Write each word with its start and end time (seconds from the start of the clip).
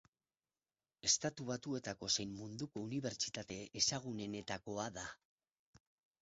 Estatu 1.09 1.45
Batuetako 1.49 2.09
zein 2.13 2.31
munduko 2.39 2.83
unibertsitate 2.85 3.59
ezagunenetakoa 3.83 4.89
da. 4.99 5.07